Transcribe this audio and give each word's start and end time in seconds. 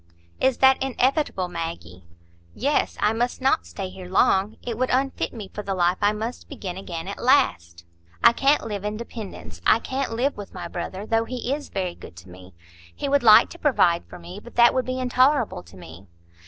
"Is 0.39 0.57
that 0.57 0.81
inevitable, 0.81 1.47
Maggie?" 1.47 2.03
"Yes; 2.55 2.97
I 3.01 3.13
must 3.13 3.39
not 3.39 3.67
stay 3.67 3.87
here 3.89 4.09
long. 4.09 4.57
It 4.63 4.75
would 4.75 4.89
unfit 4.89 5.31
me 5.31 5.47
for 5.53 5.61
the 5.61 5.75
life 5.75 5.99
I 6.01 6.11
must 6.11 6.49
begin 6.49 6.75
again 6.75 7.07
at 7.07 7.21
last. 7.21 7.85
I 8.23 8.33
can't 8.33 8.65
live 8.65 8.83
in 8.83 8.97
dependence,—I 8.97 9.77
can't 9.77 10.13
live 10.13 10.35
with 10.37 10.55
my 10.55 10.67
brother, 10.67 11.05
though 11.05 11.25
he 11.25 11.53
is 11.53 11.69
very 11.69 11.93
good 11.93 12.15
to 12.15 12.29
me. 12.29 12.55
He 12.95 13.07
would 13.07 13.21
like 13.21 13.49
to 13.51 13.59
provide 13.59 14.03
for 14.07 14.17
me; 14.17 14.39
but 14.39 14.55
that 14.55 14.73
would 14.73 14.85
be 14.85 14.97
intolerable 14.99 15.61
to 15.61 15.77
me." 15.77 16.07